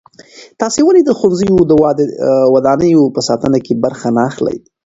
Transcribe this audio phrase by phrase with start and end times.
[0.61, 1.71] تاسې ولې د ښوونځیو د
[2.55, 4.57] ودانیو په ساتنه کې برخه نه اخلئ؟